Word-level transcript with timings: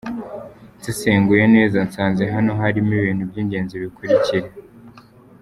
Nsesenguye 0.77 1.45
neza 1.55 1.77
nsanze 1.87 2.23
hano 2.35 2.51
harimo 2.61 2.91
ibintu 3.01 3.23
by’ingenzi 3.29 3.73
bikurikira: 3.83 4.47